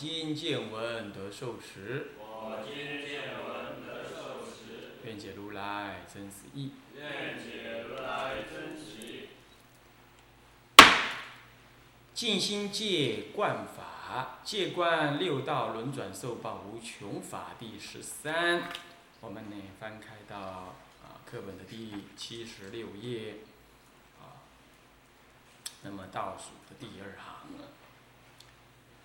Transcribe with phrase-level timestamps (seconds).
[0.00, 2.74] 今见闻得受持，我今
[3.06, 6.72] 见闻得受持，愿解如来真实义。
[6.96, 9.28] 愿解如来真实义。
[12.14, 18.70] 尽心戒观法，戒观六道轮转受报无穷法第十三。
[19.20, 23.34] 我们呢翻开到啊课本的第七十六页，
[24.18, 24.40] 啊，
[25.82, 27.68] 那么倒数的第二行了。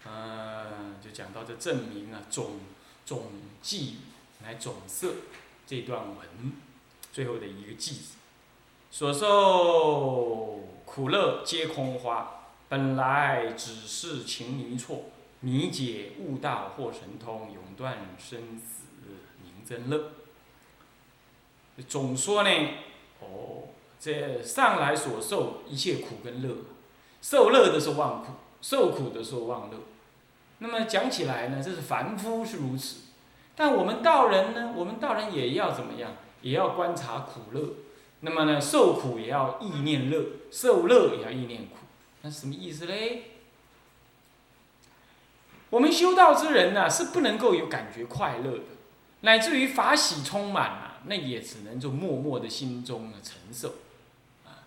[0.08, 2.60] 嗯，就讲到这证明啊总
[3.06, 3.24] 总
[3.62, 3.98] 记
[4.44, 5.14] 来总摄
[5.66, 6.54] 这段文
[7.12, 8.16] 最后的一个句子，
[8.92, 12.32] 所受苦乐皆空花。
[12.68, 15.06] 本来只是情迷错，
[15.40, 18.84] 迷解悟道或神通，永断生死
[19.44, 20.12] 名真乐。
[21.88, 22.50] 总说呢，
[23.20, 23.70] 哦，
[24.00, 26.56] 这上来所受一切苦跟乐，
[27.22, 29.78] 受乐的是忘苦，受苦的是忘乐。
[30.60, 32.98] 那么讲起来呢，这是凡夫是如此，
[33.56, 36.14] 但我们道人呢，我们道人也要怎么样？
[36.42, 37.74] 也要观察苦乐。
[38.22, 41.78] 那么呢，受苦也要意念乐，受乐也要意念苦。
[42.22, 43.24] 那什么意思嘞？
[45.72, 48.64] 我们修道之人呢，是不能够有感觉快乐的，
[49.22, 53.76] 乃至于法喜充满啊，那也只能就默默的心中的承受，
[54.46, 54.64] 啊，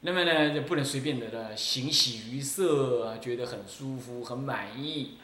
[0.00, 5.18] 那么呢，就不能随便的呢行喜于色，觉得很舒服、很满意。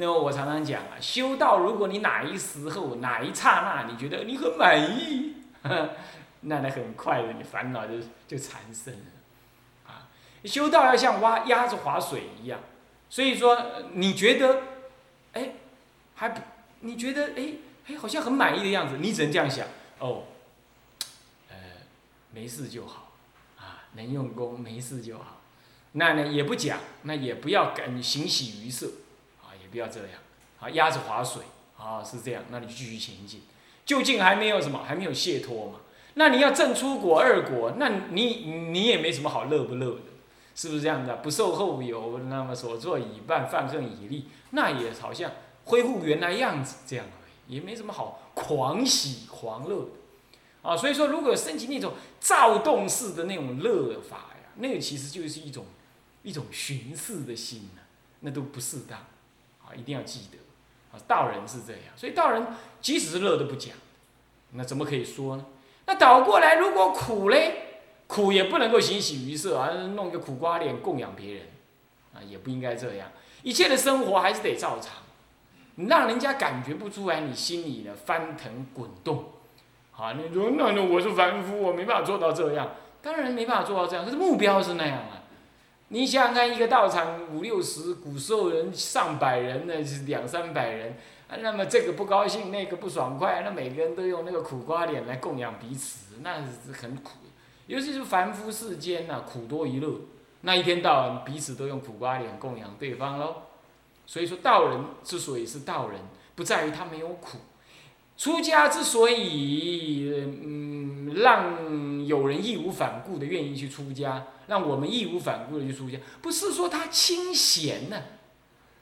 [0.00, 5.34] 那么我常常讲啊，修道如果你哪一时候、哪一刹那，你觉得你很满意，
[6.42, 7.94] 那那很快的，你烦恼就
[8.28, 9.00] 就产生了。
[9.88, 10.08] 啊
[10.44, 12.60] 修道要像挖鸭子划水一样，
[13.10, 13.60] 所以说
[13.94, 14.62] 你觉得，
[15.32, 15.54] 哎，
[16.14, 16.40] 还不，
[16.80, 17.54] 你觉得哎
[17.88, 19.66] 哎好像很满意的样子，你只能这样想，
[19.98, 20.26] 哦，
[21.48, 21.56] 呃，
[22.30, 23.14] 没事就好，
[23.58, 25.40] 啊，能用功没事就好，
[25.92, 28.86] 那呢也不讲，那也不要感行喜于色，
[29.70, 30.10] 不要这样，
[30.60, 31.42] 啊，鸭子划水，
[31.76, 33.42] 啊是这样，那你继续前进，
[33.86, 35.80] 究竟还没有什么，还没有解脱嘛，
[36.14, 38.24] 那你要正出果二果，那你
[38.70, 40.00] 你也没什么好乐不乐的。
[40.54, 41.14] 是不是这样的？
[41.18, 45.30] 不受后有，那么所作已办，犯恨已立，那也好像
[45.66, 49.90] 恢复原来样子这样而已，也没什么好狂喜狂乐的
[50.68, 50.76] 啊。
[50.76, 55.64] 所以说，如果升起那种躁动式的那种乐法呀，那个其实就是一种
[56.24, 57.82] 一种寻视的心呢，
[58.22, 58.98] 那都不适当
[59.68, 60.38] 啊，一定要记得
[60.90, 61.00] 啊。
[61.06, 62.46] 道人是这样，所以道人
[62.80, 63.74] 即使是乐都不讲，
[64.52, 65.44] 那怎么可以说呢？
[65.86, 67.64] 那倒过来，如果苦嘞？
[68.06, 71.42] 苦也不能够行喜于色啊，弄个苦瓜脸供养别人，
[72.14, 73.06] 啊，也不应该这样。
[73.42, 74.94] 一切的生活还是得照常，
[75.74, 79.26] 你让人家感觉不出来你心里的翻腾滚动，
[79.94, 82.70] 啊，你说那那我是凡夫，我没办法做到这样，
[83.02, 85.22] 当然没办法做到这样，可是目标是那样啊。
[85.90, 90.96] 你想想看，一个道场五六十，古时候人上百人呢，是两三百人，
[91.28, 97.12] 啊，那么这个不高兴，那个不爽快，那每个人都用那个苦瓜脸来供养彼此，那是很苦。
[97.66, 100.00] 尤其是凡夫世间呐，苦多于乐，
[100.42, 103.36] 那一天到晚彼此都用苦瓜脸供养对方喽。
[104.04, 106.00] 所以说道人之所以是道人，
[106.34, 107.38] 不在于他没有苦；
[108.18, 110.12] 出家之所以
[110.44, 118.02] 嗯让有人义无反顾的愿意去出家，让我们义无反顾的去出家，不是说他清闲呢。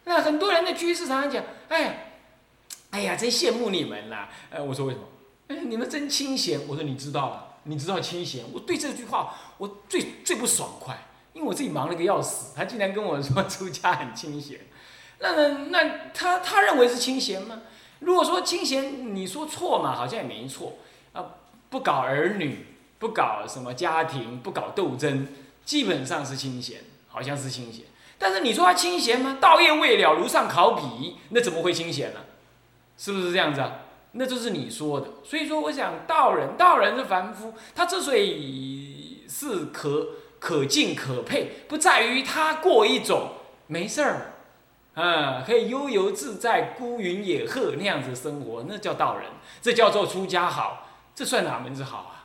[0.04, 2.14] 那很多人的居士常常讲，哎，
[2.90, 4.30] 哎呀，真羡慕你们啦。
[4.50, 5.06] 呃，我说为什么？
[5.48, 6.66] 哎，你们真清闲。
[6.66, 7.42] 我说你知道了。
[7.68, 10.96] 你知道清闲，我对这句话我最最不爽快，
[11.32, 14.60] 因为我自己忙了个要死，他竟然跟我说出家很清闲，
[15.18, 17.62] 那那他他认为是清闲吗？
[18.00, 20.74] 如果说清闲，你说错嘛，好像也没错
[21.12, 21.24] 啊，
[21.70, 22.66] 不搞儿女，
[22.98, 25.26] 不搞什么家庭，不搞斗争，
[25.64, 27.84] 基本上是清闲，好像是清闲。
[28.18, 29.38] 但是你说他清闲吗？
[29.40, 32.20] 道业未了，如上考妣，那怎么会清闲呢？
[32.98, 33.80] 是不是这样子啊？
[34.12, 40.08] 那就是你说的，所以说我想道人，道人是凡夫，他之所以是可
[40.38, 43.32] 可敬可佩，不在于他过一种
[43.66, 44.35] 没事儿，
[44.96, 49.28] 啊，可以悠游自在、孤云野鹤那样子生活，那叫道人，
[49.60, 52.24] 这叫做出家好，这算哪门子好啊？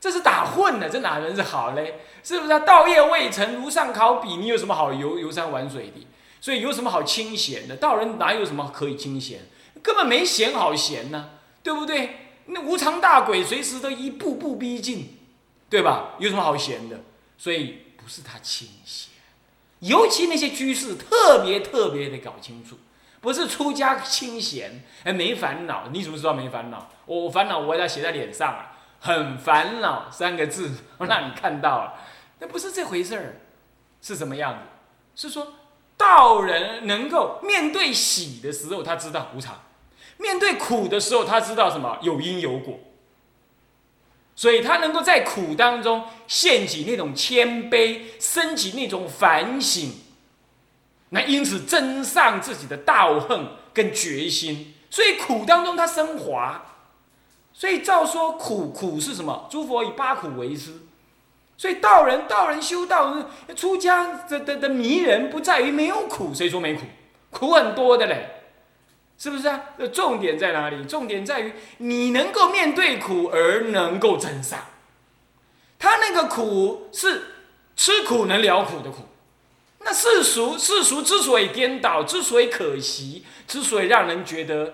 [0.00, 2.02] 这是打混的，这哪门子好嘞？
[2.22, 2.52] 是不是？
[2.52, 6.06] 啊道业未成，如上考妣，你有什么好游游山玩水的？
[6.40, 7.74] 所以有什么好清闲的？
[7.74, 9.40] 道人哪有什么可以清闲？
[9.82, 11.30] 根本没闲好闲呢，
[11.64, 12.10] 对不对？
[12.46, 15.18] 那无常大鬼随时都一步步逼近，
[15.68, 16.14] 对吧？
[16.20, 17.00] 有什么好闲的？
[17.36, 19.12] 所以不是他清闲，
[19.80, 22.76] 尤其那些居士特别特别的搞清楚，
[23.20, 25.88] 不是出家清闲，哎，没烦恼。
[25.92, 26.88] 你怎么知道没烦恼？
[27.06, 31.94] 我烦恼，我要写在脸上啊，很烦恼三个字，我 让你看到了，
[32.40, 33.40] 那不是这回事儿，
[34.02, 34.58] 是什么样子？
[35.14, 35.54] 是说
[35.96, 39.62] 道人能够面对喜的时候，他知道无常。
[40.16, 42.78] 面对苦的时候，他知道什么有因有果，
[44.38, 49.90] 所以他能够在苦当中现起那种谦卑，升起那种反省，
[51.08, 54.76] 那因此增上自己的道行跟决心。
[54.88, 56.76] 所以苦当中他升华，
[57.52, 59.48] 所以照说苦苦是什么？
[59.50, 60.72] 诸佛以八苦为师，
[61.56, 63.16] 所以道人道人修道
[63.56, 66.82] 出家的的的迷人不在于没有苦，谁说没苦？
[67.30, 68.37] 苦很多的嘞。
[69.18, 69.60] 是不是啊？
[69.78, 70.84] 那重点在哪里？
[70.84, 74.64] 重点在于你能够面对苦而能够真善。
[75.76, 77.34] 他那个苦是
[77.74, 79.08] 吃苦能了苦的苦。
[79.80, 84.72] 那世俗世俗之所以颠倒，之所以可惜，之所以让人觉得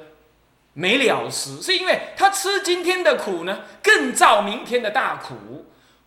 [0.75, 5.67] 没了时，是因为他吃今天的苦呢，更造明天的大苦，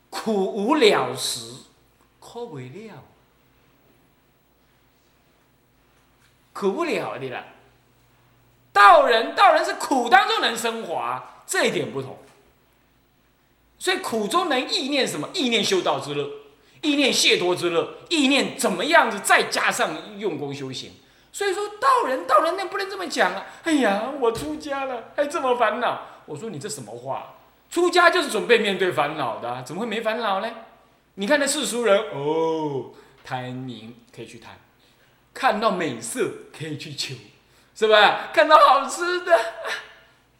[0.10, 1.54] 苦无了时，
[2.20, 3.04] 可不了，
[6.54, 7.46] 苦不了的了。
[8.78, 12.16] 道人，道人是苦当中能升华，这一点不同。
[13.80, 15.28] 所以苦中能意念什么？
[15.34, 16.30] 意念修道之乐，
[16.82, 19.20] 意念解脱之乐，意念怎么样子？
[19.22, 20.92] 再加上用功修行。
[21.32, 23.46] 所以说道人，道人那不能这么讲啊！
[23.64, 26.02] 哎呀，我出家了，还这么烦恼。
[26.28, 27.34] 我说你这什么话？
[27.72, 30.50] 出家就是准备面对烦恼的，怎么会没烦恼呢？
[31.16, 32.92] 你看那世俗人，哦，
[33.24, 34.52] 贪名可以去贪，
[35.34, 37.16] 看到美色可以去求。
[37.78, 38.32] 是吧？
[38.34, 39.40] 看到好吃的，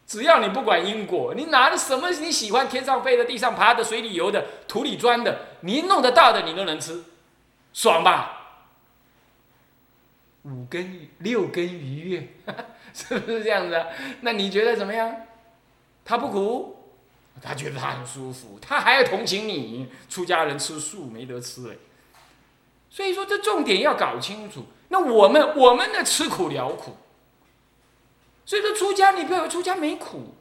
[0.08, 7.04] 只要你不管因果，你拿的什么你喜欢，天上飞的、地上爬的、水里游的、土里钻的，你弄得到的你都能吃，
[7.74, 8.34] 爽吧？
[10.46, 12.28] 五根六根愉悦，
[12.92, 13.86] 是不是这样子？
[14.22, 15.16] 那你觉得怎么样？
[16.04, 16.76] 他不苦，
[17.40, 19.92] 他觉得他很舒服，他还要同情你。
[20.10, 21.76] 出家人吃素没得吃哎，
[22.90, 24.66] 所以说这重点要搞清楚。
[24.88, 26.98] 那我们我们的吃苦了苦。
[28.48, 30.34] 所以说出家，你不要出家没苦，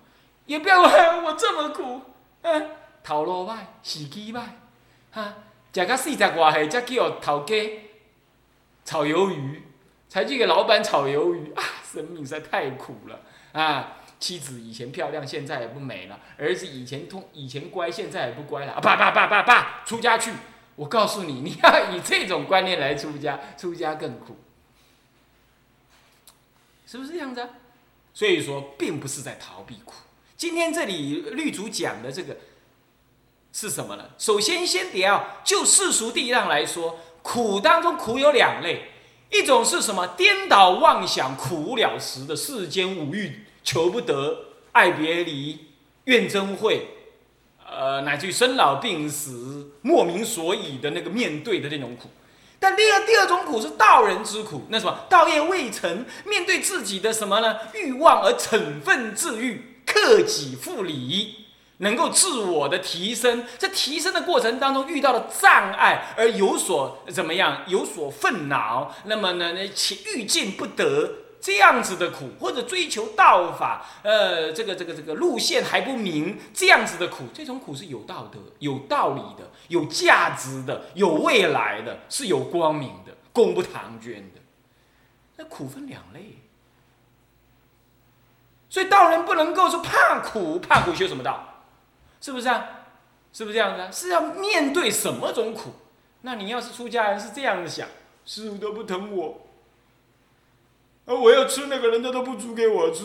[0.46, 0.80] 也不要
[1.24, 2.00] 我这么苦，
[2.42, 2.70] 嗯，
[3.02, 4.42] 头路歹，时机歹，
[5.10, 5.34] 哈，
[5.74, 7.82] 食到四十外岁才叫头家
[8.84, 9.64] 炒鱿鱼，
[10.08, 11.62] 才去给老板炒鱿鱼 啊！
[11.82, 13.20] 生命实在太苦了
[13.52, 13.96] 啊！
[14.20, 18.74] 妻子以前漂亮，现在也不美了；儿子以前通，以前乖，现在也不乖了。
[18.74, 18.80] 啊！
[18.80, 20.32] 爸爸爸爸爸，出家去！
[20.76, 24.36] 我告诉你，你 要以这种观念来出家，出家更苦，
[26.86, 27.48] 是不是这样子？
[28.16, 29.92] 所以说，并不是在逃避苦。
[30.38, 32.34] 今天这里律主讲的这个
[33.52, 34.08] 是什么呢？
[34.16, 38.84] 首先，先得要就世俗地让来说，苦当中苦有两类，
[39.30, 40.06] 一种是什么？
[40.16, 45.66] 颠倒妄想、苦无了时的世间五欲，求不得、爱别离、
[46.04, 46.86] 怨憎会，
[47.66, 52.08] 呃，乃至于生老病死、莫名所以的那个面对的那种苦。
[52.58, 57.56] 但第二第二种苦是道人之苦，那什么道业未成，面对自己的什么呢？
[57.74, 61.46] 欲望而惩愤自愈，克己复礼，
[61.78, 63.44] 能够自我的提升。
[63.58, 67.62] 在提升的过程当中遇到了障碍，而有所怎么样？
[67.66, 69.52] 有所愤恼，那么呢？
[69.52, 71.25] 那且欲进不得。
[71.40, 84.40] 这样子的苦，或者追求道法，呃，这个这个这个路线还不明，这样子的苦，这种苦是有道德、有道理的、有价值的、有未来的，是有光明的，功不唐捐的。
[85.36, 86.38] 那苦分两类，
[88.70, 91.64] 所以道人不能够说怕苦，怕苦修什么道？
[92.20, 92.66] 是不是啊？
[93.32, 93.96] 是不是这样子？
[93.96, 95.74] 是要面对什么种苦？
[96.22, 97.86] 那你要是出家人是这样子想，
[98.24, 99.45] 师傅都不疼我。
[101.06, 101.14] 啊！
[101.14, 103.04] 我要吃那个人家都不煮给我吃，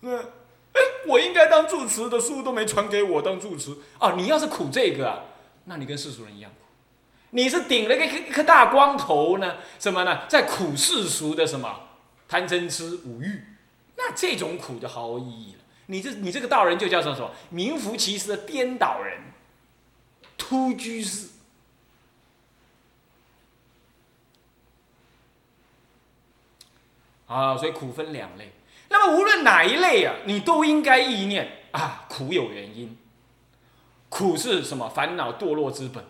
[0.00, 4.12] 那，哎，我应该当住持的书都没传给我当住持啊！
[4.16, 5.24] 你要是苦这个啊，
[5.64, 6.66] 那你跟世俗人一样苦，
[7.30, 9.56] 你是顶了个一颗大光头呢？
[9.78, 10.26] 什么呢？
[10.28, 11.80] 在苦世俗的什么
[12.28, 13.42] 贪嗔痴五欲，
[13.96, 15.58] 那这种苦就毫无意义了。
[15.86, 17.30] 你这你这个道人就叫做什么？
[17.48, 19.18] 名副其实的颠倒人，
[20.36, 21.28] 突居士。
[27.32, 28.52] 啊，所以苦分两类。
[28.88, 32.96] 那么无论哪一类啊，你都应该意念啊，苦有原因。
[34.08, 34.88] 苦是什么？
[34.88, 36.04] 烦恼堕落之本。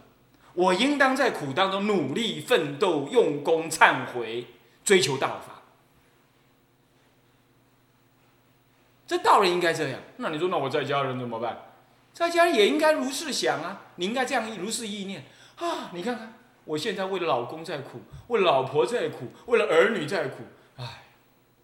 [0.54, 4.46] 我应当在苦当中努力奋斗、用功忏悔，
[4.84, 5.62] 追求道法。
[9.06, 10.00] 这道理应该这样。
[10.16, 11.68] 那你说，那我在家人怎么办？
[12.12, 13.80] 在家也应该如是想啊！
[13.96, 15.24] 你应该这样如是意念
[15.56, 15.88] 啊！
[15.94, 16.34] 你看看，
[16.66, 20.42] 我现在为了老公在苦，为了老婆在苦，为了儿女在苦，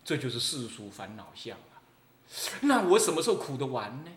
[0.08, 1.76] 这就是世俗烦恼相啊！
[2.62, 4.10] 那我什么时候苦得完呢？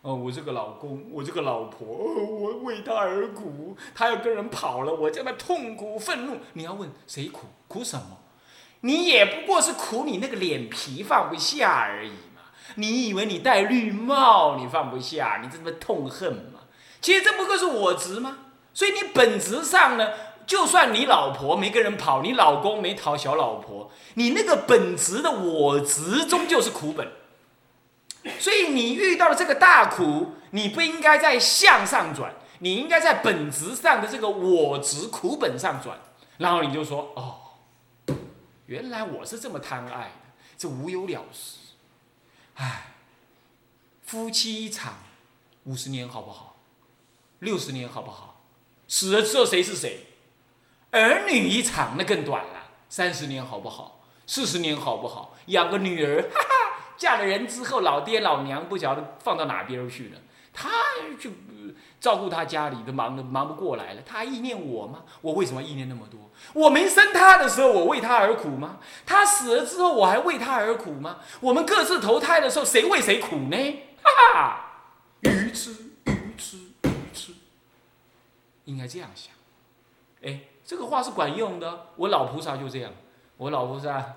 [0.00, 6.38] 哦，我这个老公，我这个老婆，我为他而苦，他要跟人跑了，我在那痛苦愤怒。
[6.54, 7.48] 你要问谁苦？
[7.68, 8.16] 苦什么？
[8.80, 12.40] 你也不过是苦你那个脸皮放不下而已嘛。
[12.76, 16.60] 你以为你戴绿帽，你放不下，你这么痛恨嘛？
[17.02, 18.38] 其实这不过是我执吗？
[18.72, 20.08] 所以你本质上呢，
[20.46, 27.10] 就算你老婆没跟人跑，你老公没讨小老婆，你那个本职的我执终究是苦本。
[28.38, 35.98] 所以你遇到了这个大苦，你不应该在向上转，你应该在本职上的这个我执苦本上转。
[36.38, 38.14] 然后你就说：哦，
[38.66, 40.10] 原来我是这么贪爱的，
[40.56, 41.56] 这无有了事。
[42.54, 42.94] 唉，
[44.04, 44.94] 夫妻一场，
[45.64, 46.56] 五十年好不好？
[47.40, 48.44] 六十年好不好？
[48.88, 50.05] 死了之后谁是谁？
[50.96, 54.00] 儿女一场那更短了，三十年好不好？
[54.26, 55.36] 四十年好不好？
[55.46, 60.20] 养个女儿， 哈哈，嫁了人之后，老爹老娘不晓得放到哪边去了，
[60.52, 60.70] 他
[61.20, 61.30] 就
[62.00, 65.04] 照顾他家里都忙的忙不过来了，他还意念我吗？
[65.20, 66.20] 我为什么意念那么多？
[66.52, 68.78] 我没生他的时候，我为他而苦吗？
[69.04, 71.18] 他死了之后，我还为他而苦吗？
[71.40, 73.56] 我们各自投胎的时候，谁为谁苦呢？
[74.02, 74.60] 哈哈，
[75.20, 75.70] 愚痴，
[76.04, 77.32] 愚痴，愚痴，
[78.64, 79.32] 应该这样想。
[80.22, 81.86] 哎，这个话是管用的。
[81.96, 82.92] 我老菩萨就这样。
[83.38, 84.16] 我老菩萨，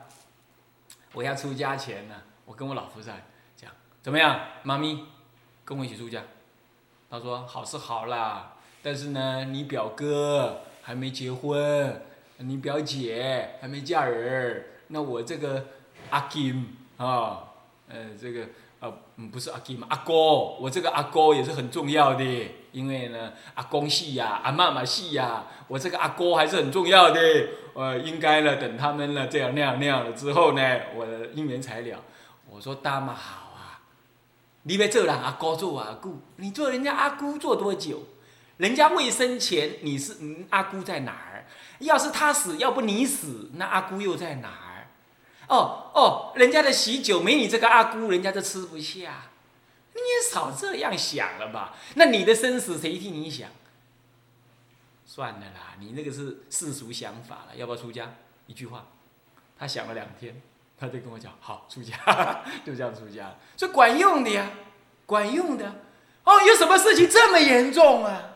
[1.13, 3.13] 我要出家前呢，我跟我老菩萨
[3.55, 5.05] 讲，怎么样，妈咪，
[5.63, 6.23] 跟我一起出家。
[7.09, 12.01] 他说好是好啦，但是呢，你表哥还没结婚。
[12.41, 15.65] 你表姐还没嫁人，那我这个
[16.09, 17.51] 阿金啊，
[17.89, 18.47] 呃，这个
[18.79, 18.89] 啊，
[19.31, 22.23] 不是阿金嘛，阿哥，我这个阿哥也是很重要的，
[22.71, 27.19] 因为呢，阿公系呀，阿妈妈系呀，我这个阿哥还是很重要的，
[27.73, 31.99] 呃，应该呢，等他们呢这样那样那样了之后呢，我的姻缘才了。
[32.49, 33.81] 我说大妈好啊，
[34.63, 38.03] 你别做人阿哥做阿姑，你做人家阿姑做多久？
[38.57, 41.45] 人家未生前你是嗯阿姑在哪儿？
[41.79, 44.68] 要是他死，要不你死，那阿姑又在哪儿？
[45.49, 49.23] 哦哦，人家的喜酒没你这个阿姑，人家都吃不下。
[49.93, 51.75] 你也少这样想了吧？
[51.95, 53.49] 那你的生死谁替你想？
[55.05, 57.55] 算了啦，你那个是世俗想法了。
[57.55, 58.13] 要不要出家？
[58.45, 58.85] 一句话，
[59.57, 60.41] 他想了两天，
[60.79, 61.97] 他就跟我讲：好，出家，
[62.65, 63.35] 就这样出家。
[63.57, 64.51] 这管用的呀，
[65.05, 65.65] 管用的。
[66.23, 68.35] 哦，有什么事情这么严重啊？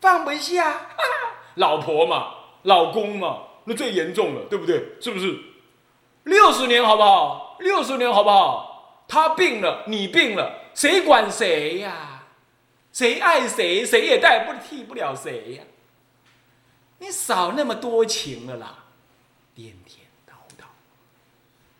[0.00, 0.88] 放不下，
[1.56, 2.34] 老婆嘛。
[2.64, 4.96] 老公嘛，那最严重了，对不对？
[5.00, 5.38] 是不是？
[6.28, 7.56] 六十年好不好？
[7.60, 9.04] 六十年好不好？
[9.08, 12.22] 他病了，你病了，谁管谁呀？
[12.92, 15.62] 谁爱谁，谁也代不替不了谁呀。
[16.98, 18.84] 你少那么多情了啦，
[19.54, 20.66] 颠颠倒倒。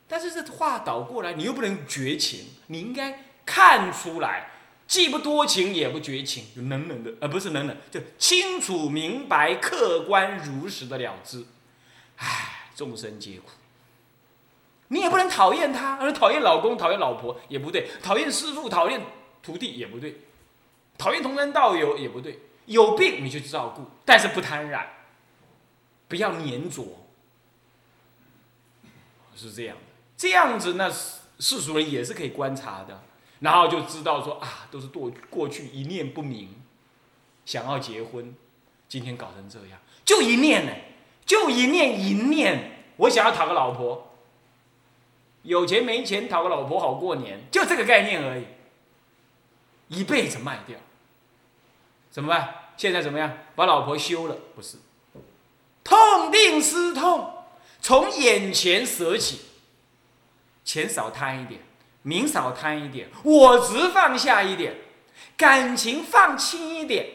[0.08, 4.50] 但是这话倒过来，你又不能绝情，你应该看出来。
[4.86, 11.44] 既不多情，也不绝情，就冷冷的，呃不是冷冷，就清楚明白、客观如实的了之。
[12.16, 13.50] 唉，众生皆苦。
[14.88, 19.00] 你也不能讨厌他，而讨厌老公、讨厌老婆也不对，讨厌师傅、讨厌
[19.42, 20.20] 徒弟也不对，
[20.98, 22.40] 讨厌同山道友也不对。
[22.66, 24.86] 有病你就去照顾，但是不贪染，
[26.06, 26.84] 不要粘着，
[29.34, 29.82] 是这样的。
[30.16, 33.02] 这样子，那世俗人也是可以观察的。
[33.40, 36.60] 然后就知道说啊，都是过过去一念不明，
[37.46, 38.34] 想要结婚，
[38.88, 40.72] 今天搞成这样，就一念呢，
[41.24, 44.07] 就一念一念，我想要讨个老婆，
[45.42, 48.44] 有钱没钱讨个老婆好过年，就这个概念而已，
[49.88, 50.76] 一辈子卖掉，
[52.10, 52.54] 怎么办？
[52.76, 53.38] 现在怎么样？
[53.54, 54.36] 把老婆休了？
[54.54, 54.76] 不是，
[55.84, 57.32] 痛定思痛，
[57.80, 59.40] 从眼前舍起，
[60.64, 61.60] 钱少贪一点。
[62.02, 64.72] 名少贪一点，我执放下一点，
[65.36, 67.06] 感情放轻一点，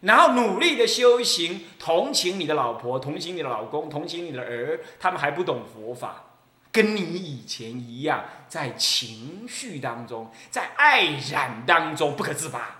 [0.00, 6.29] 然后努力的修行，同情你的老婆，同情你的老公，同情你的儿，他们还不懂佛法，
[6.72, 12.76] 跟你以前一样，在情绪当中，在爱染当中不可自拔。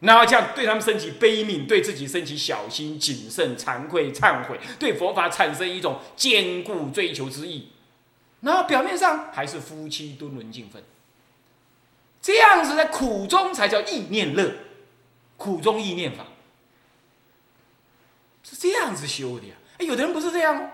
[0.00, 7.70] 然后这样对他们升起悲悯，对自己升起小心谨慎、惭愧、忏悔，对佛法产生一种坚固追求之意。
[8.40, 10.82] 然后表面上还是夫妻敦伦敬分，
[12.22, 14.54] 这样子在苦中才叫意念乐，
[15.36, 16.24] 苦中意念法。
[18.42, 19.54] 是这样子修的呀。
[19.76, 20.70] 哎，有的人不是这样哦，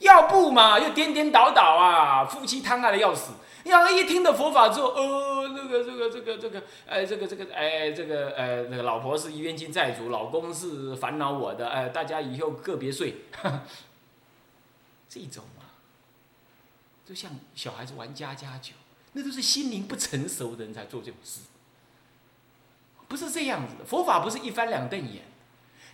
[0.00, 3.32] 要不嘛又颠颠倒倒啊，夫妻贪爱的要死。
[3.64, 13.16] 要一听到佛法之后，呃，那个这个这个这个，哎，这个这个哎，这个呃，那个老婆是冤亲债主，老公是烦恼我的，哎，大家以后个别睡，
[15.10, 15.76] 这种啊，
[17.06, 18.72] 就像小孩子玩家家酒，
[19.12, 21.42] 那都是心灵不成熟的人才做这种事，
[23.08, 23.84] 不是这样子的。
[23.84, 25.24] 佛法不是一翻两瞪眼，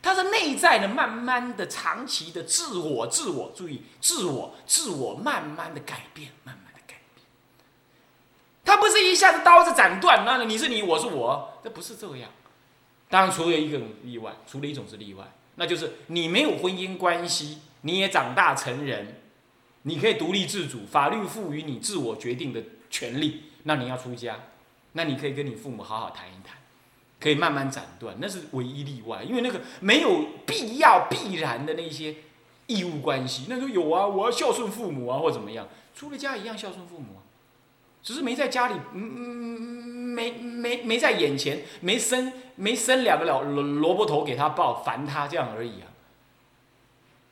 [0.06, 7.26] 它是内在的，慢慢的、长期的自我、自我注意、自我、自我慢慢的改变，慢慢的改变。
[8.64, 12.30] 他不是一下子刀子斩断，那你是你，我是我，这不是这样。
[13.08, 15.24] 当然，除了一个例外，除了一种是例外，
[15.56, 19.20] 那就是你没有婚姻关系，你也长大成人，
[19.82, 23.46] 你可以独立自主，法律赋予你自我决定的权利。
[23.64, 24.38] 那你要出家，
[24.92, 26.56] 那你可以跟你父母好好谈一谈，
[27.18, 32.14] 可以慢慢斩断，那是唯一例外，因为那个没有必要必然的那些
[32.66, 33.46] 义务关系。
[33.48, 37.22] 那说有啊，我要孝顺父母啊，或怎么样，出了家一样孝顺父母啊。
[38.02, 39.20] 只是没在家里，嗯嗯
[40.14, 45.90] 没没没在眼前，没生没生两个萝萝卜头给他抱，烦他这样而已啊，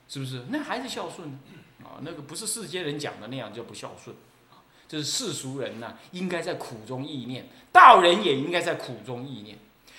[0.09, 0.47] 是不是？
[0.49, 1.39] 那还是孝顺
[1.85, 4.17] 啊，那个不是世间人讲的那样叫不孝顺
[4.51, 9.57] 啊，这是世俗人呐，应该在苦中意念，道人也应该在苦中意念。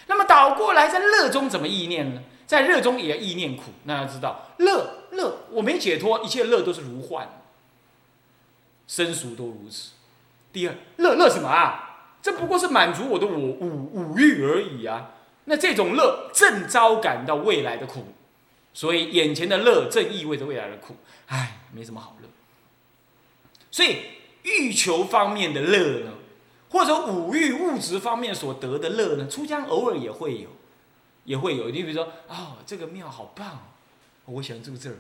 [0.08, 2.22] 那么倒过来，在乐中怎么意念呢？
[2.46, 7.28] 在乐中也要意念苦，那要知道乐乐，我没解脱，一切乐都是如幻，
[8.88, 9.94] 生熟都如此。
[10.54, 11.82] 第二，乐乐什么啊？
[12.22, 15.12] 这不过是满足我的我五五欲而已啊。
[15.46, 18.08] 那这种乐正招感到未来的苦，
[18.74, 20.96] 所以眼前的乐正意味着未来的苦。
[21.28, 22.30] 唉，没什么好乐。
[23.70, 23.98] 所以
[24.44, 26.14] 欲求方面的乐呢，
[26.76, 30.50] 或者五欲物质方面所得的乐呢，出家偶尔也会有，
[31.24, 31.70] 也会有。
[31.70, 33.62] 你比如说，哦，这个庙好棒，
[34.26, 34.98] 我想住这儿。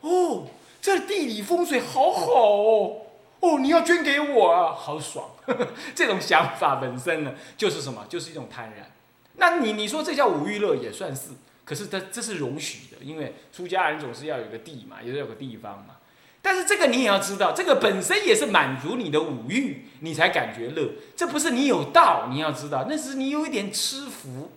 [0.00, 0.46] 哦，
[0.80, 3.02] 这地理风水好好哦。
[3.40, 5.28] 哦，你要捐给我啊，好爽！
[5.94, 8.06] 这种想法本身呢，就是什么？
[8.08, 8.86] 就是一种贪婪。
[9.34, 15.97] 那你你说这叫五欲乐也算是，可是这这是容许的，因为出家人总是要有个地嘛，也是有个地方嘛。
[16.40, 20.92] 但是这个你也要知道，这个本身也是满足你的五欲，你才感觉乐。
[21.16, 24.50] 这不是你有道，你要知道，那是你有一点吃福，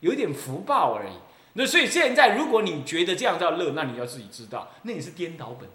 [0.00, 1.12] 有一点福报而已。
[1.54, 5.68] 那所以现在如果你觉得这样叫乐，那你要自己知道，那也是颠倒本。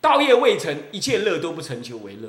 [0.00, 2.28] 道业未成，一切乐都不成求为乐。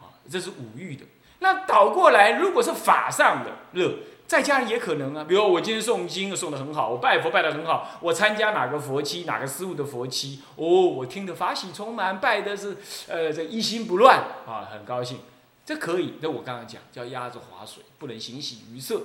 [0.00, 1.04] 啊，这是五欲的。
[1.40, 5.24] 那倒过来，如果是法上的乐，在家里也可能啊。
[5.24, 12.76] 比如我今天诵经诵的很好，我拜佛拜的很好，我参加哪个佛期，哪个师傅的佛期，哦，我听得法喜充满，拜的是
[13.08, 15.18] 呃这一心不乱啊，很高兴，
[15.64, 16.14] 这可以。
[16.20, 19.00] 那我刚刚讲叫鸭子划水，不能行喜于色。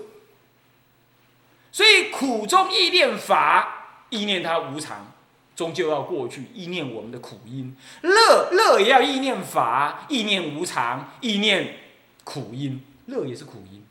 [1.71, 5.13] 所以苦中意念法，意念它无常。
[5.55, 11.75] 终究要过去，意念我们的苦因；乐乐也要意念法，意念无常，意念
[12.23, 12.81] 苦因。
[13.07, 13.85] 乐也是苦因，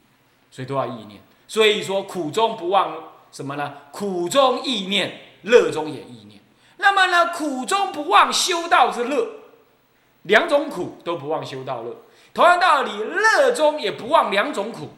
[0.59, 1.21] 所以都要意念。
[1.47, 3.75] 所以说苦中不忘什么呢？
[3.93, 6.41] 苦中意念，乐中也意念。
[6.79, 9.29] 那么呢，苦中不忘修道之乐，
[10.23, 11.95] 两种苦都不忘修道乐。
[12.35, 14.89] 同样道理，乐中也不忘两种苦，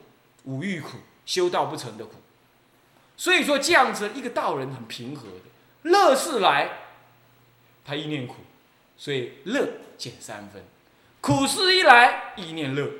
[0.44, 0.96] 五欲苦，
[1.26, 2.14] 修道不成的苦。
[3.18, 5.90] 所以说这样子一个道人很平和的。
[5.90, 6.70] 乐事来，
[7.84, 8.36] 他意念苦，
[8.96, 9.68] 所以乐
[9.98, 10.62] 减三分；
[11.20, 12.90] 苦事一来，意念乐，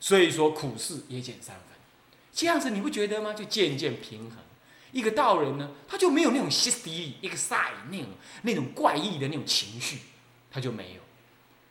[0.00, 1.67] 所以说苦事也减三分。
[2.38, 3.32] 这样子你不觉得吗？
[3.32, 4.38] 就渐渐平衡。
[4.92, 7.52] 一个道人呢，他就没有那种 s t 一个 s
[7.90, 8.06] 那种
[8.42, 9.98] 那种怪异的那种情绪，
[10.48, 11.00] 他就没有。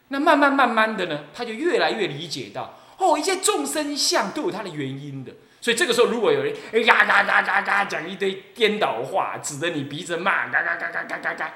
[0.10, 5.34] 那慢慢慢慢的呢，他就越来越理解到，哦，一切众生相都有它的原因的。
[5.62, 6.54] 所以这个时候，如果有人
[6.86, 11.54] 嘎嘎嘎嘎嘎讲一堆颠倒话，指着你鼻子骂，嘎嘎嘎嘎嘎嘎嘎，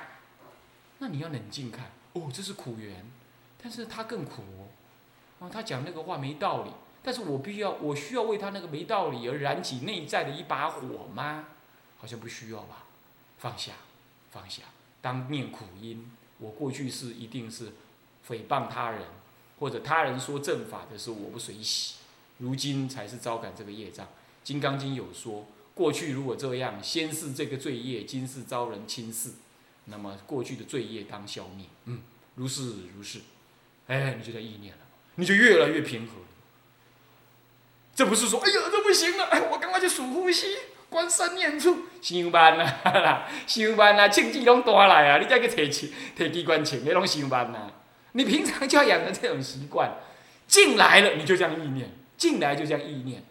[0.99, 3.05] 那你要冷静看，哦，这是苦缘，
[3.61, 4.41] 但是他更苦
[5.39, 6.71] 哦，他讲那个话没道理，
[7.03, 11.45] 但是我必须要，我需要为他那个没道理而燃起内在的一把火吗？
[11.97, 12.85] 好像不需要吧，
[13.37, 13.73] 放下，
[14.31, 14.63] 放下，
[15.01, 17.73] 当面苦因，我过去是一定是
[18.27, 19.01] 诽谤他人，
[19.59, 21.95] 或者他人说正法的时候，我不随喜。
[22.39, 24.05] 如今才是招感这个业障，
[24.43, 29.33] 《金刚经》有说，过去如果这样，先是这个罪业，今世遭人轻视，
[29.85, 31.67] 那么过去的罪业当消灭。
[31.85, 32.01] 嗯，
[32.35, 33.21] 如是如是，
[33.85, 34.81] 哎，你就在意念了，
[35.15, 36.13] 你就越来越平和。
[38.01, 40.57] 这不是说，哎呀，这不行了，我赶快去数呼吸，
[40.89, 45.87] 观三念处，上班啦， 上班啦，清气拢大来啊，你再去提钱，
[46.17, 47.71] 提机关枪，你拢上班啦。
[48.13, 49.99] 你平常就要养成这种习惯，
[50.47, 51.91] 进来了你就这样意念。
[52.17, 53.23] 进来就这样意念，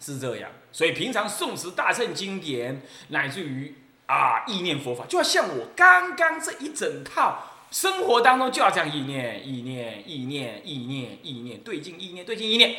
[0.00, 0.50] 是这样。
[0.72, 3.74] 所以平常诵持大乘经典，乃至于
[4.06, 12.74] 啊意念佛法，就要像我刚刚这一整套生活当中就要这样意念、意念、意念、意念、意念，对境意念、对境意念。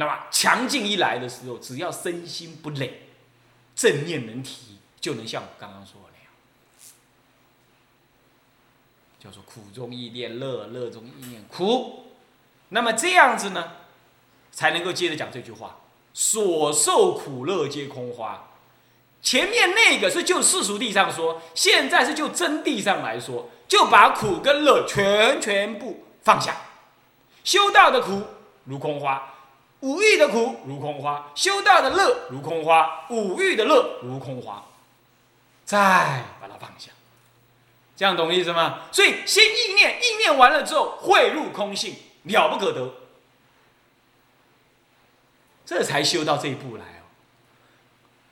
[0.00, 3.02] 那么强劲一来的时候，只要身心不累，
[3.76, 6.32] 正念能提，就能像我刚刚说的那样，
[9.22, 12.06] 叫做苦中意念乐，乐中意念苦。
[12.70, 13.72] 那么这样子呢，
[14.50, 15.76] 才能够接着讲这句话。
[16.14, 18.48] 所受苦乐皆空花。
[19.20, 26.56] 前面那个是就世俗地上说，现在是就真地上来说，就把苦跟乐全全部放下。
[27.44, 28.22] 修道的苦
[28.64, 29.34] 如空花，
[29.80, 34.64] 五欲的苦如空花；修道的乐如空花，五欲的乐如空花。
[35.64, 36.90] 再把它放下，
[37.96, 38.80] 这样懂意思吗？
[38.90, 42.92] 所以先意念，意念完了之后，汇入空性，了不可得。
[45.64, 47.06] 这才修到这一步来哦。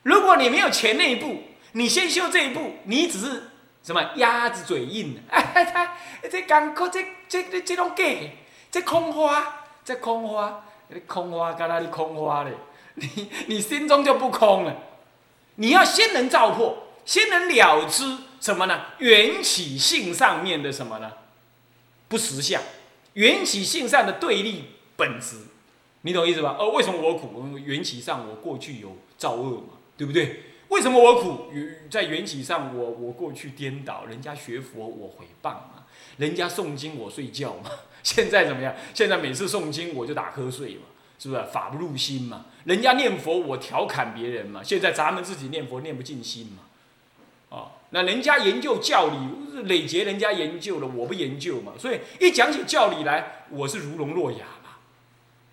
[0.03, 5.23] 如果你没有前那一步，你先修这一步，你只是什么鸭子嘴硬？
[5.29, 5.95] 哎，他
[6.29, 8.03] 这刚过这这这这种假，
[8.69, 10.65] 这空花，这空花，
[11.07, 12.51] 空花，干哪里空花嘞？
[12.95, 14.75] 你你心中就不空了。
[15.55, 18.81] 你要先能照破，先能了知什么呢？
[18.99, 21.11] 缘起性上面的什么呢？
[22.07, 22.61] 不实相，
[23.13, 25.37] 缘起性上的对立本质。
[26.01, 26.55] 你懂意思吧？
[26.57, 27.57] 哦，为什么我苦？
[27.57, 30.43] 缘起上我过去有造恶嘛，对不对？
[30.69, 31.51] 为什么我苦？
[31.89, 35.85] 在缘起上我我过去颠倒，人家学佛我毁谤嘛，
[36.17, 37.69] 人家诵经我睡觉嘛。
[38.03, 38.73] 现在怎么样？
[38.93, 40.83] 现在每次诵经我就打瞌睡嘛，
[41.17, 41.43] 是不是？
[41.51, 42.45] 法不入心嘛。
[42.65, 44.61] 人家念佛我调侃别人嘛。
[44.63, 46.63] 现在咱们自己念佛念不进心嘛。
[47.49, 51.73] 哦，那人家研究教理，累劫人家研究了，我不研究嘛。
[51.77, 54.77] 所以一讲起教理来，我是如聋若哑嘛。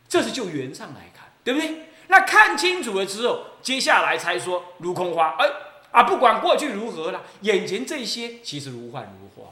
[0.09, 1.87] 这是就缘上来看，对不对？
[2.09, 5.37] 那看清楚了之后，接下来才说如空花。
[5.38, 5.46] 哎
[5.90, 9.50] 啊，不管过去如何了，眼前这些其实如幻如花。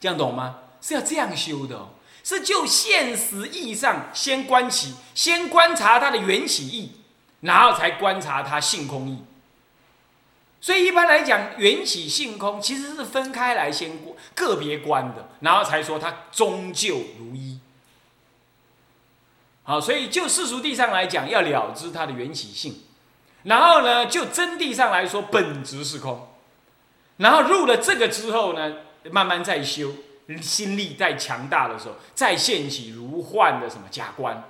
[0.00, 0.60] 这样懂吗？
[0.80, 1.90] 是要这样修的哦，
[2.22, 6.92] 是就现实意义上先观起，先观察它的缘起意，
[7.40, 9.24] 然后才观察它性空意。
[10.60, 17.60] 所以一般来讲，缘起性空其实是分开来先过个别观的，然后才说它终究如一。
[19.62, 22.82] 好，所以就世俗地上来讲，要了知它的缘起性，
[23.44, 26.26] 然后呢，就真谛上来说，本质是空，
[27.18, 28.78] 然后入了这个之后呢，
[29.12, 29.92] 慢慢再修，
[30.42, 34.44] 心力再强大的时候，再现起如幻的什么假观，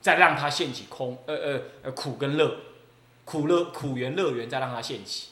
[0.00, 2.56] 再让它现起空，呃呃呃苦跟乐，
[3.24, 5.28] 苦乐苦缘乐缘，再让它现起，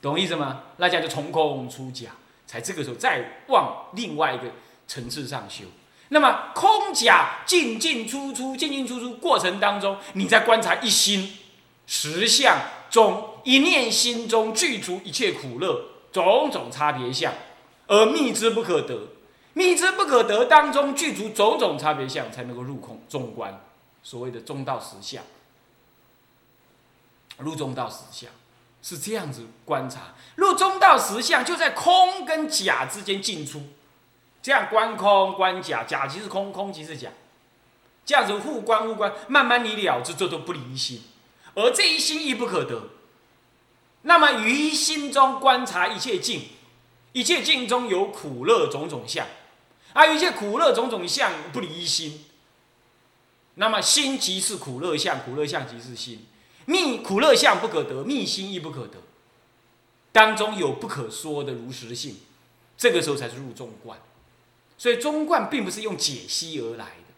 [0.00, 0.62] 懂意思吗？
[0.78, 2.12] 那这样就从空出假，
[2.46, 4.44] 才这个时候再往另外一个
[4.86, 5.64] 层次上修。
[6.08, 11.36] 那么空假进进出出，进进出出过程当中，你在观察一心
[11.86, 17.34] 实相中，一念心中具足一切苦乐种种差别相，
[17.88, 19.08] 而密之不可得。
[19.54, 23.60] 密之不可得当中具足种种差别相，才能够入空中观，
[24.04, 25.24] 所谓的中道实相。
[27.38, 28.30] 入中道实相
[28.82, 33.62] 是这样子观察，入中道实相就在空跟假之间进出。
[34.40, 37.10] 这样观空观假，假即是空，空即是假，
[38.04, 41.02] 这样子互观互观，慢慢你了知，这都不离心，
[41.54, 42.90] 而这一心亦不可得。
[44.02, 46.42] 那么于心中观察一切境，
[47.12, 49.26] 一切境中有苦乐种种相，
[49.92, 52.24] 而一切苦乐种种相不离心。
[53.54, 56.26] 那么心即是苦乐相，苦乐相即是心，
[56.66, 58.98] 密苦乐相不可得，密心亦不可得，
[60.12, 62.18] 当中有不可说的如实性，
[62.76, 63.98] 这个时候才是入中观。
[64.76, 67.12] 所以中观并不是用解析而来的，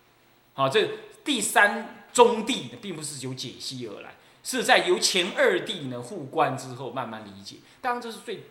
[0.55, 0.89] 好，这
[1.23, 7.57] 第三中地并不是由解析而来，是在由前二地呢互观之后慢慢理解。
[7.83, 8.45] 当然这是最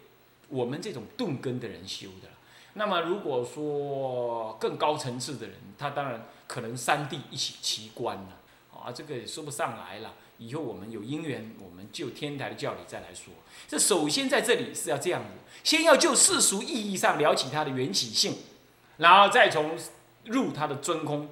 [0.49, 2.29] 我们这种钝根的人修的
[2.73, 8.39] 那么如果说更高层次的人，他当然可能三地一起齐观了，
[8.71, 10.13] 啊，这个也说不上来了。
[10.37, 13.33] 以后我们有因缘，我们就天台的教理再来说。
[13.67, 15.29] 这首先在这里是要这样子，
[15.63, 18.37] 先要就世俗意义上了解它的缘起性。
[18.97, 19.77] 然后再从
[20.25, 21.29] 入它的真空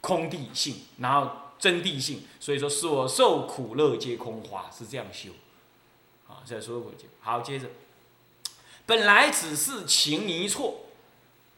[0.00, 5.30] 空地性，然后真地性，所以说所受苦乐皆空花，是这样修。
[6.28, 7.68] 啊，再说回去，好，接着，
[8.84, 10.86] 本来只是情泥错，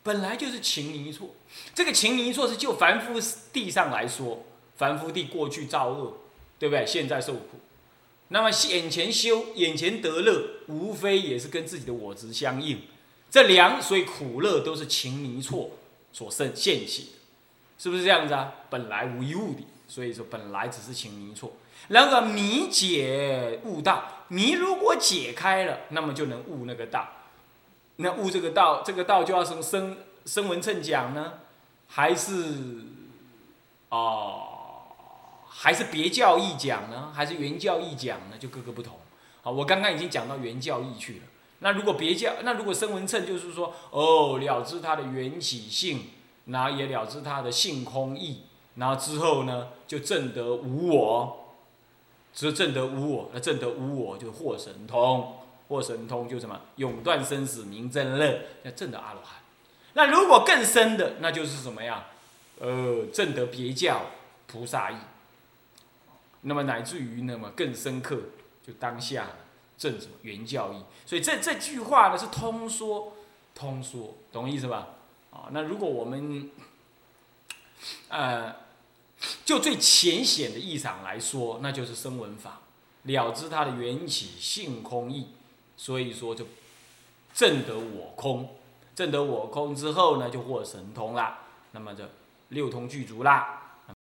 [0.02, 1.35] 本来就是情泥错。
[1.74, 3.20] 这个情泥错是就凡夫
[3.52, 4.44] 地上来说，
[4.76, 6.18] 凡夫地过去造恶，
[6.59, 6.87] 对不对？
[6.87, 7.59] 现在受苦，
[8.28, 12.83] 那么眼前修，眼前得乐，无非也是跟自己的我执相应。
[13.31, 15.70] 这两，所以苦乐都是情迷错
[16.12, 17.12] 所生现起。
[17.78, 18.52] 是不是这样子啊？
[18.68, 21.52] 本来无一物的，所以说本来只是情迷错。
[21.86, 27.08] 然而迷解悟道，迷如果解开了，那么就能悟那个道。
[27.96, 31.34] 那悟这个道，这个道就要从声声闻称讲呢，
[31.88, 32.32] 还是
[33.88, 34.42] 哦，
[35.48, 38.36] 还是别教义讲呢，还是原教义讲呢？
[38.38, 38.94] 就各个不同。
[39.42, 41.22] 好，我刚刚已经讲到原教义去了。
[41.60, 46.10] 那如果别教，那如果声闻称就是说，哦，了知它的缘起性，
[46.44, 48.42] 然后也了知它的性空义，
[48.76, 51.47] 然后之后呢，就证得无我。
[52.38, 59.40] 只证得无我，那证得无我就获神通，获神通就什么永断生死明真乐，那证得阿罗汉。
[59.94, 62.07] 那如果更深的，那就是什么呀？
[62.61, 64.03] 呃，证得别教
[64.46, 64.94] 菩萨义。
[66.42, 68.16] 那么乃至于那么更深刻，
[68.64, 69.27] 就当下
[69.77, 70.81] 证什么原教义。
[71.05, 73.14] 所以这这句话呢是通说，
[73.53, 74.90] 通说，懂意思吧？
[75.33, 76.48] 啊，那如果我们，
[78.11, 78.67] 呃。
[79.44, 82.61] 就最浅显的意场来说，那就是声闻法，
[83.02, 85.28] 了知它的缘起性空意，
[85.76, 86.46] 所以说就
[87.35, 88.57] 证得我空，
[88.94, 91.40] 证得我空之后呢，就获神通啦，
[91.72, 92.09] 那么这
[92.50, 93.67] 六通具足啦。